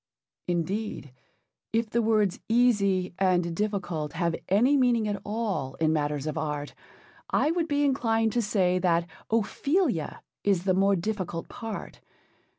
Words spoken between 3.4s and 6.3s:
difficult have any meaning at all in matters